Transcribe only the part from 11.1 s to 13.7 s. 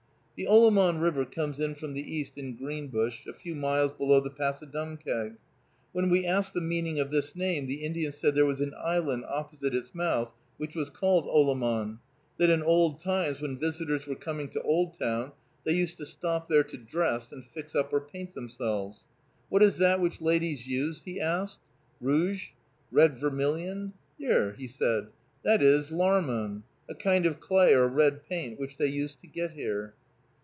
Olarmon; that in old times, when